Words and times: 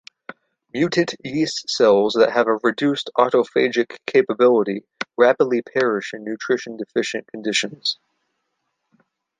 Mutant 0.73 1.13
yeast 1.23 1.69
cells 1.69 2.15
that 2.17 2.31
have 2.31 2.47
a 2.47 2.55
reduced 2.63 3.11
autophagic 3.19 3.99
capability 4.07 4.83
rapidly 5.15 5.61
perish 5.61 6.15
in 6.15 6.23
nutrition-deficient 6.23 7.27
conditions. 7.27 7.99